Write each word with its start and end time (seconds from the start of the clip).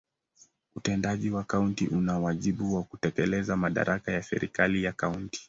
Utendaji 0.75 1.29
wa 1.29 1.43
kaunti 1.43 1.87
una 1.87 2.19
wajibu 2.19 2.75
wa 2.75 2.83
kutekeleza 2.83 3.57
madaraka 3.57 4.11
ya 4.11 4.23
serikali 4.23 4.83
ya 4.83 4.91
kaunti. 4.91 5.39